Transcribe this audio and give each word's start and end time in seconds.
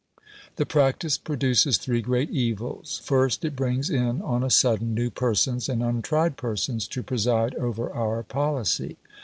The 0.55 0.65
practice 0.65 1.19
produces 1.19 1.77
three 1.77 2.01
great 2.01 2.31
evils. 2.31 3.03
First, 3.05 3.45
it 3.45 3.55
brings 3.55 3.91
in 3.91 4.19
on 4.23 4.43
a 4.43 4.49
sudden 4.49 4.95
new 4.95 5.11
persons 5.11 5.69
and 5.69 5.83
untried 5.83 6.37
persons 6.37 6.87
to 6.87 7.03
preside 7.03 7.53
over 7.53 7.93
our 7.93 8.23
policy. 8.23 8.97